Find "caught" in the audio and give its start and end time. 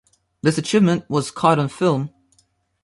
1.29-1.59